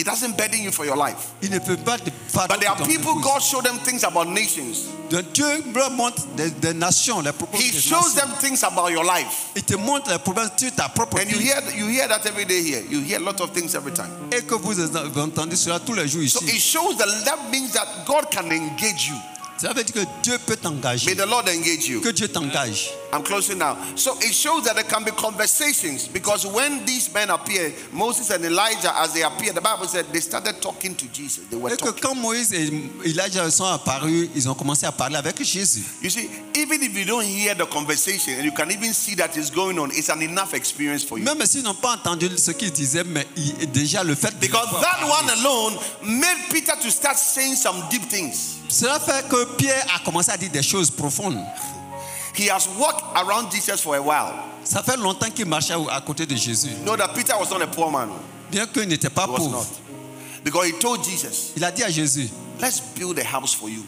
[0.02, 1.30] It doesn't burden you for your life.
[1.44, 3.22] Il ne peut pas te But there are people.
[3.22, 4.88] God show them things about nations.
[5.12, 9.52] Dieu leur montre des, des nations, les He shows them things about your life.
[9.56, 12.46] Il te montre les problèmes sur ta propre And you hear you hear that every
[12.46, 12.82] day here.
[12.90, 14.10] You hear a lot of things every time.
[14.32, 14.82] Et que vous
[15.20, 19.08] entendez cela tous les jours So it shows that that means that God can engage
[19.08, 19.16] you.
[19.60, 20.58] Ça veut dire que Dieu peut
[21.06, 22.02] May the Lord engage you.
[22.02, 22.90] Que Dieu t'engage.
[23.14, 23.78] I'm closing now.
[23.96, 28.44] So it shows that there can be conversations because when these men appear, Moses and
[28.46, 31.46] Elijah, as they appeared, the Bible said they started talking to Jesus.
[31.48, 32.02] They were talking.
[32.02, 32.72] quand Moïse et
[33.06, 35.84] Elijah sont apparus, ils ont commencé à parler avec Jésus.
[36.02, 39.36] You see, even if you don't hear the conversation and you can even see that
[39.36, 41.26] it's going on, it's an enough experience for you.
[41.26, 43.28] Même s'ils n'ont pas entendu ce qu'ils disaient, mais
[43.74, 48.58] déjà le fait Because that one alone made Peter to start saying some deep things.
[48.70, 51.38] Cela fait que Pierre a commencé à dire des choses profondes.
[52.36, 54.34] He has walked around Jesus for a while.
[54.64, 56.70] Ça fait longtemps qu'il marchait à côté de Jésus.
[56.84, 58.10] Know that Peter was not a poor man.
[58.52, 59.52] Bien qu'il n'était pas He pauvre.
[59.52, 59.68] not.
[60.44, 63.84] Because he told Jesus, Il a dit à Jésus, let's build a house for you.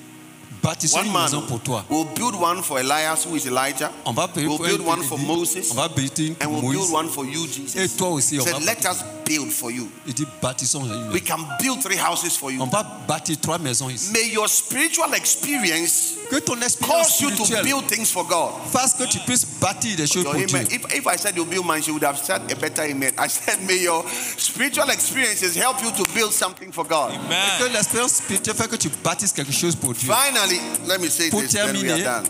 [0.63, 1.83] bâtissons One une man maison pour toi.
[1.89, 3.91] will build one for Elias, who is Elijah.
[4.05, 5.71] On va We'll build one for Moses.
[5.71, 7.97] On va une And we'll build one for you, Et Jesus.
[7.97, 9.89] toi aussi, He said, va let us build for you.
[10.07, 12.65] Il dit, bâtissons une We can build three houses for On you.
[12.71, 14.11] va bâtir trois maisons ici.
[14.11, 18.51] May your spiritual experience Que ton expérience cause you to build things for God.
[18.71, 20.59] fasse que tu puisses bâtir des choses Your pour Dieu.
[20.71, 23.13] If, if I said you build mine, she would have said a better amen.
[23.17, 24.03] I said, may your
[24.37, 27.11] spiritual experiences help you to build something for God.
[27.11, 27.37] Et Amen.
[27.59, 30.11] que l'expérience spirituelle fait que tu bâtisses quelque chose pour Dieu.
[30.11, 32.25] Finally, let me say Pour this, then we are done.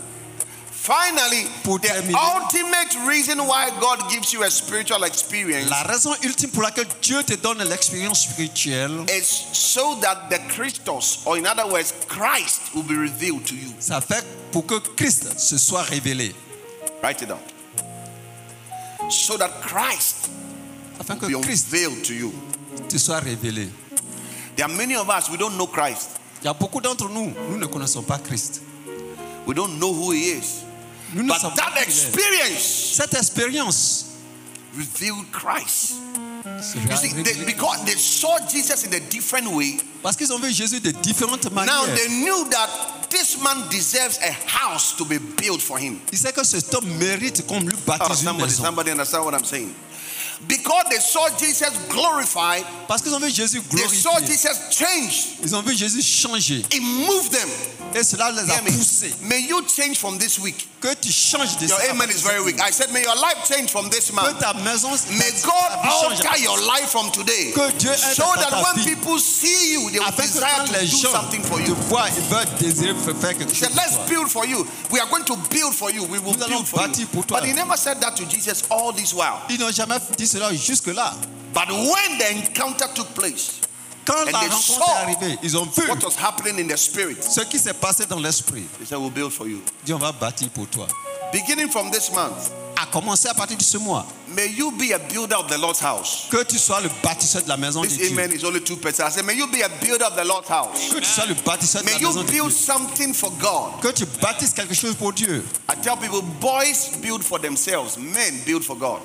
[0.84, 2.18] Finally, Pour the terminer.
[2.18, 7.22] ultimate reason why God gives you a spiritual experience La raison ultime pour laquelle Dieu
[7.24, 12.82] te donne l'expérience spirituelle, is so that the Christos, or in other words, Christ will
[12.82, 13.72] be revealed to you.
[13.80, 16.34] ça fait pour que Christ se soit révélé.
[17.02, 17.40] Write it down.
[19.10, 20.28] So that Christ
[21.00, 22.30] Afin que will be Christ unveiled to you.
[22.90, 23.68] te soit révélé.
[24.56, 26.10] There are many of us, we don't know Christ.
[26.42, 28.60] Il y a beaucoup d'entre nous, nous ne connaissons pas Christ.
[29.46, 30.63] We don't know who he is.
[31.14, 34.06] Nous ne But savons that il eh, experience Cette expérience
[34.76, 35.94] revealed Christ.
[36.44, 40.52] You see, they, because they saw Jesus in a different way, Parce qu'ils ont vu
[40.52, 42.68] Jésus de différentes now they knew that
[43.08, 45.98] this man deserves a house to be built for him.
[46.12, 48.62] Ils savent que cet homme mérite qu'on lui Oh, baptise une somebody, maison.
[48.64, 49.72] somebody understand what I'm saying?
[50.48, 54.18] Because they saw Jesus glorified, Parce qu'ils ont vu Jésus they saw.
[54.20, 55.26] Jesus changed.
[55.42, 56.62] Ils ont vu Jésus changer.
[56.70, 57.48] It moved them.
[57.94, 58.70] Et cela les a Hear me.
[58.72, 59.14] poussés.
[59.22, 60.68] May you change from this week.
[60.80, 61.90] Que tu changes de Your ça.
[61.92, 62.60] amen is very weak.
[62.60, 64.38] I said, may your life change from this Que month.
[64.40, 67.52] ta maison May God alter your life from today.
[67.54, 68.94] Que Dieu aide So dans that when vie.
[68.94, 71.56] people see you, they will Afin que desire quand to les do gens something for
[71.58, 71.74] te you.
[71.88, 73.68] voient, ils veulent désirer faire quelque He chose.
[73.68, 74.06] said, let's toi.
[74.08, 74.66] build for you.
[74.90, 76.02] We are going to build for you.
[76.04, 77.06] We will Nous allons build for you.
[77.06, 77.38] pour toi.
[77.40, 79.40] But he never said that to Jesus all this while.
[79.48, 81.12] Ils n'ont jamais dit cela jusque-là.
[81.54, 83.60] But when the encounter took place,
[84.06, 86.68] Quand And la they rencontre saw est arrivée, ils ont vu what was happening in
[86.68, 88.64] the spirit, ce qui s'est passé dans l'esprit.
[88.78, 89.62] he said, we'll build for you.
[89.90, 90.86] On va bâtir pour toi.
[91.32, 94.04] Beginning from this month, À commencer à partir de ce mois,
[94.36, 96.26] may you be a builder of the Lord's house.
[96.30, 98.10] que tu sois le bâtisseur de la maison de This Dieu.
[98.12, 99.06] amen is only two percent.
[99.08, 100.90] I said, may you be a builder of the Lord's house.
[100.92, 102.42] Que tu sois le bâtisseur de May la you maison de Dieu.
[102.42, 103.80] build something for God.
[103.80, 105.42] Que tu bâtisses quelque chose pour Dieu.
[105.70, 109.00] I tell people, boys build for themselves, men build for God.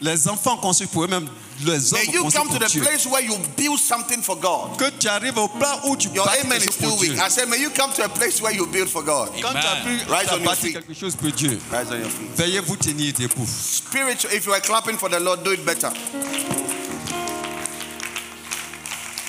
[0.00, 1.26] Les enfants construisent pour eux-mêmes.
[1.64, 2.82] Les hommes May you come to the Dieu.
[2.82, 4.76] place where you build something for God.
[4.78, 6.98] Que tu arrives au plan où tu Your bâtis amen quelque is chose too pour
[7.00, 7.12] weak.
[7.14, 7.22] Dieu.
[7.22, 9.30] I said, may you come to a place where you build for God.
[9.40, 9.98] Quand tu as Amen.
[10.04, 10.72] pu Rise tu as on your bâti feet.
[10.74, 12.30] quelque chose pour Dieu, Rise on your feet.
[12.36, 13.46] veuillez vous tenir debout.
[13.46, 15.90] Spiritual, if you are clapping for the Lord, do it better.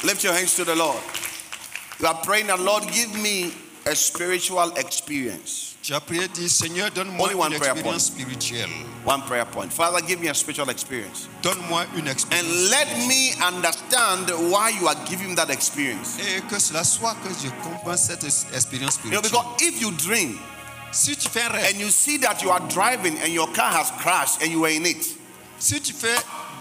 [0.03, 0.97] Lift your hands to the Lord.
[1.99, 3.51] You are praying that Lord, give me
[3.85, 5.75] a spiritual experience.
[5.81, 8.69] Tu as prié, dis Seigneur, donne-moi Only one une prayer expérience spirituelle.
[9.07, 9.71] One prayer point.
[9.71, 11.29] Father, give me a spiritual experience.
[11.41, 12.45] Donne-moi une expérience.
[12.45, 16.19] And let me understand why you are giving that experience.
[16.19, 20.37] Et que cela soit que je comprenne cette expérience You know, because if you dream
[20.91, 23.91] Si tu fais rêve, and you see that you are driving and your car has
[23.99, 25.05] crashed and you were in it,
[25.59, 26.17] si tu fais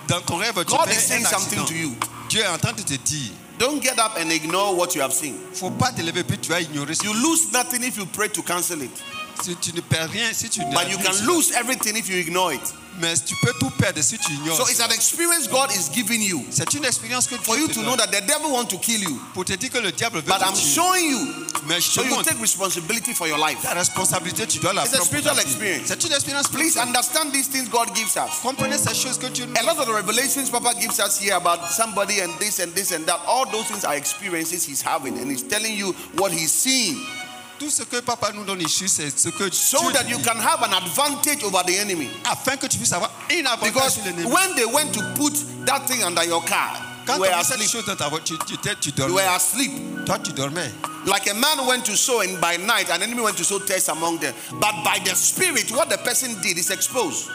[0.06, 1.96] dans ton rêve, tu God is saying something to you.
[2.28, 5.12] Dieu est en train de te dire, Don't get up and ignore what you have
[5.12, 5.34] seen.
[5.52, 6.94] faut pas te lever puis tu vas ignorer.
[7.02, 9.02] You lose nothing if you pray to cancel it.
[9.42, 12.18] Si tu ne perds rien, si tu ne But you can lose everything if you
[12.18, 12.62] ignore it.
[12.98, 14.56] Mais tu peux tout perdre si tu ignores.
[14.56, 17.68] So it's an experience God is giving you C'est une expérience que Dieu for you
[17.68, 19.20] to know that the devil want to kill you.
[19.34, 22.22] pour te dire que le diable veut But I'm showing you Mais je so you
[22.22, 23.58] take responsibility for your life.
[23.62, 25.88] ta responsabilité, tu dois la It's a spiritual experience.
[25.88, 28.40] C'est une expérience Please understand these things God gives us.
[28.42, 31.34] Comprenez ces choses que Dieu nous A lot of the revelations Papa gives us here
[31.36, 35.18] about somebody and this and this and that, all those things are experiences he's having,
[35.18, 36.96] and he's telling you what he's seeing
[37.58, 40.36] Tout ce que papa nous donne ici, c'est ce que so Dieu that you can
[40.38, 42.08] have an advantage over the enemy.
[42.24, 44.26] afin que tu puisses avoir une avantage Because sur l'ennemi.
[44.30, 45.32] when they went to put
[45.64, 47.68] that thing under your car, Quand you were asleep.
[47.70, 49.14] chose dans ta voiture, tu, tu, tu You dormais.
[49.14, 49.72] were asleep.
[50.04, 50.70] Toi, tu dormais.
[51.06, 53.88] Like a man went to sow, and by night an enemy went to sow tares
[53.88, 54.34] among them.
[54.60, 57.30] But by the spirit, what the person did is exposed.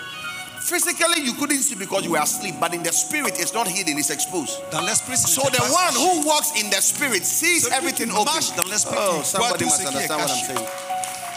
[0.62, 3.97] Physically, you couldn't see because you were asleep, but in the spirit, it's not hidden,
[3.97, 4.62] it's exposed.
[4.71, 8.26] So the one who walks in the spirit sees everything open.
[8.26, 10.67] marche dans l'esprit, Oh, somebody must understand what I'm saying.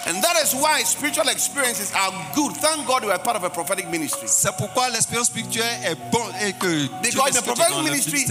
[0.06, 2.52] And that is why spiritual experiences are good.
[2.58, 4.28] Thank God we are part of a prophetic ministry.
[4.28, 8.26] C'est pourquoi l'expérience spirituelle est bonne et que Because the prophetic ministry,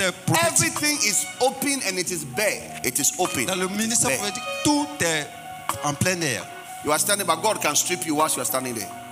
[0.46, 2.80] everything is open and it is bare.
[2.84, 3.48] It is open.
[3.48, 5.28] Dans le ministère prophétique, tout est
[5.84, 6.46] en plein air.
[6.86, 9.03] You are standing, but God can strip you whilst you are standing there.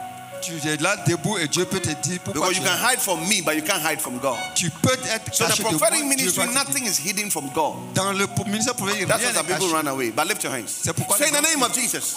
[0.42, 3.20] Tu es là debout et Dieu peut te dire pourquoi Because you can hide from
[3.28, 4.38] me, but you can't hide from God.
[4.56, 5.78] tu peux être So the caché de moi.
[5.78, 6.64] prophetic ministry, va te dire.
[6.64, 7.76] nothing is hidden from God.
[7.94, 10.12] Dans le ministère prophétique, That's rien why some n'est people run away.
[10.12, 10.72] But lift your hands.
[10.84, 12.16] C'est pourquoi Say in the name of Jesus.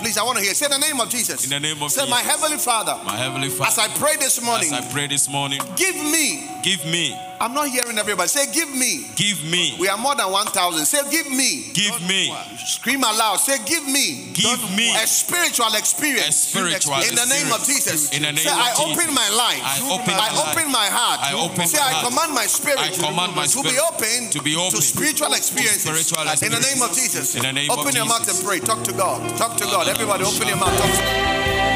[0.00, 0.52] Please, I want to hear.
[0.54, 1.44] Say the name of Jesus.
[1.44, 3.70] In the name of Say, my heavenly Father, My heavenly Father.
[3.70, 6.46] as I pray this morning, as I pray this morning, give me.
[6.62, 8.28] give me, I'm not hearing everybody.
[8.32, 9.04] Say, give me.
[9.20, 10.86] give me, We are more than 1,000.
[10.88, 11.68] Say, give me.
[11.76, 12.32] give me,
[12.64, 13.36] Scream aloud.
[13.36, 14.32] Say, give me.
[14.32, 16.40] give me A spiritual a experience.
[16.48, 17.60] spiritual In the name of.
[17.60, 18.16] Jesus.
[18.16, 18.96] In the name Say, of I Jesus.
[18.96, 19.60] open my life.
[19.60, 21.20] I open I my open my heart.
[21.20, 24.56] I open Say, I command my spirit I command my to be open to be
[24.56, 25.84] open spiritual to experiences.
[25.84, 26.96] spiritual In the name of.
[26.96, 27.36] Jesus.
[27.36, 28.60] In the name open of your mouth and pray.
[28.60, 29.20] Talk to God.
[29.36, 29.88] Talk to God.
[29.88, 30.72] Everybody, open your mouth.
[30.80, 31.73] Talk to Worthy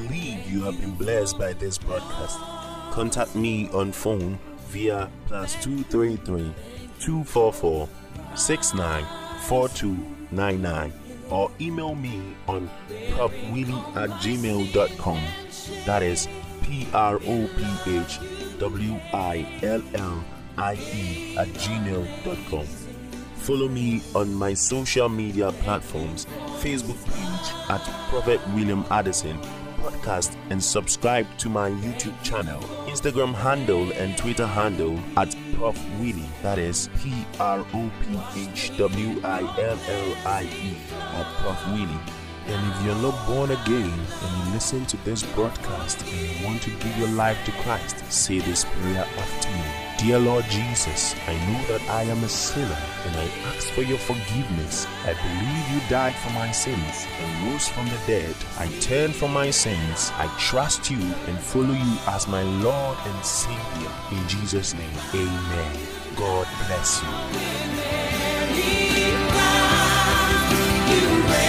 [0.00, 2.38] believe you have been blessed by this broadcast.
[2.90, 6.52] Contact me on phone via plus 233
[7.00, 7.88] 244
[8.34, 10.92] 694299
[11.30, 12.68] or email me on
[13.12, 15.20] prophwillie at gmail.com.
[15.86, 16.28] That is
[16.62, 18.20] P R O P H
[18.58, 20.22] W I L L
[20.58, 22.66] I E at gmail.com.
[23.36, 26.26] Follow me on my social media platforms
[26.58, 27.80] Facebook page at
[28.10, 29.40] Prophet William Addison
[29.86, 36.28] podcast and subscribe to my YouTube channel, Instagram handle and Twitter handle at Proph Willie.
[36.42, 41.66] That is P R O P H W I L L I E at Proph
[41.68, 42.00] Willie.
[42.48, 46.62] And if you're not born again and you listen to this broadcast and you want
[46.62, 49.85] to give your life to Christ, say this prayer after me.
[49.98, 53.96] Dear Lord Jesus, I know that I am a sinner and I ask for your
[53.98, 54.86] forgiveness.
[55.04, 58.34] I believe you died for my sins and rose from the dead.
[58.58, 60.12] I turn from my sins.
[60.16, 63.90] I trust you and follow you as my Lord and Savior.
[64.12, 65.78] In Jesus' name, amen.
[66.14, 67.85] God bless you.